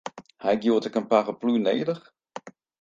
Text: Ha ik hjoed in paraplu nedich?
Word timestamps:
Ha 0.41 0.47
ik 0.55 0.61
hjoed 0.63 0.87
in 0.97 1.07
paraplu 1.11 1.53
nedich? 1.57 2.03